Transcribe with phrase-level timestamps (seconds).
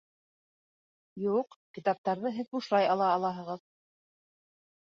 [1.25, 3.65] Юҡ, китаптарҙы һеҙ бушлай ала алаһығыҙ